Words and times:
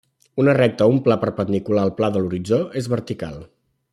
Una 0.43 0.53
recta 0.57 0.87
o 0.93 0.95
pla 1.07 1.17
perpendicular 1.25 1.85
al 1.87 1.93
pla 2.01 2.11
de 2.15 2.23
l'horitzó 2.25 2.61
és 2.83 2.91
vertical. 2.97 3.39